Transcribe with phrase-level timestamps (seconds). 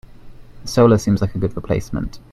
[0.65, 2.17] Solar seems like a good replacement.